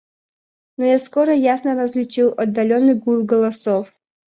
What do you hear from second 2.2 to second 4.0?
отдаленный гул голосов.